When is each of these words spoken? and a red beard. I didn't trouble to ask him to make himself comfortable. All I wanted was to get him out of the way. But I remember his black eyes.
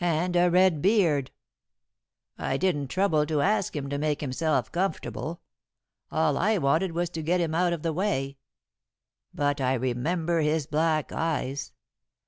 and 0.00 0.34
a 0.34 0.50
red 0.50 0.82
beard. 0.82 1.30
I 2.36 2.56
didn't 2.56 2.88
trouble 2.88 3.24
to 3.26 3.40
ask 3.40 3.76
him 3.76 3.88
to 3.90 3.98
make 3.98 4.20
himself 4.20 4.72
comfortable. 4.72 5.42
All 6.10 6.36
I 6.36 6.58
wanted 6.58 6.90
was 6.90 7.08
to 7.10 7.22
get 7.22 7.40
him 7.40 7.54
out 7.54 7.72
of 7.72 7.82
the 7.84 7.92
way. 7.92 8.36
But 9.32 9.60
I 9.60 9.74
remember 9.74 10.40
his 10.40 10.66
black 10.66 11.12
eyes. 11.12 11.70